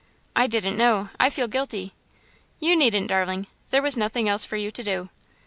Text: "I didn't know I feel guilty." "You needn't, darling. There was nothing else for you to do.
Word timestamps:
"I 0.35 0.47
didn't 0.47 0.77
know 0.77 1.09
I 1.19 1.29
feel 1.29 1.47
guilty." 1.47 1.93
"You 2.59 2.75
needn't, 2.75 3.05
darling. 3.09 3.45
There 3.69 3.83
was 3.83 3.99
nothing 3.99 4.27
else 4.27 4.45
for 4.45 4.55
you 4.57 4.71
to 4.71 4.83
do. 4.83 5.09